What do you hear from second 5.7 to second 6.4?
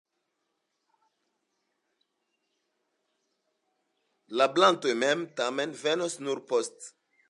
venos